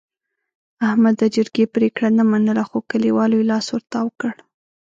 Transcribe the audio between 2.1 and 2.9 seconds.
نه منله، خو